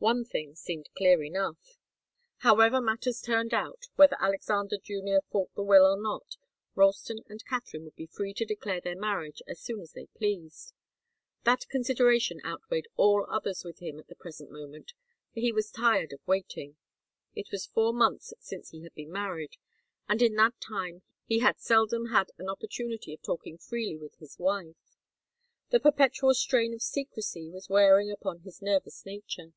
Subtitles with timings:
[0.00, 1.78] One thing seemed clear enough.
[2.40, 6.36] However matters turned out, whether Alexander Junior fought the will or not,
[6.74, 10.74] Ralston and Katharine would be free to declare their marriage as soon as they pleased.
[11.44, 14.92] That consideration outweighed all others with him at the present moment,
[15.32, 16.76] for he was tired of waiting.
[17.34, 19.56] It was four months since he had been married,
[20.06, 24.38] and in that time he had seldom had an opportunity of talking freely with his
[24.38, 24.98] wife.
[25.70, 29.54] The perpetual strain of secrecy was wearing upon his nervous nature.